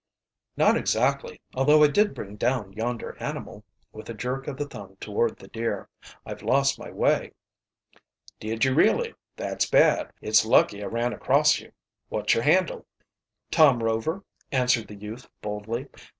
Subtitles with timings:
[0.57, 4.97] "Not exactly, although I did bring down yonder animal," with a jerk of the thumb
[4.99, 5.89] toward the deer.
[6.25, 7.33] "I've lost my way."
[8.39, 9.13] "Did you, really?
[9.35, 10.11] That's bad.
[10.19, 11.71] It's lucky I ran across you.
[12.09, 12.87] What's your handle?"
[13.51, 15.87] "Tom Rover," answered the youth boldly.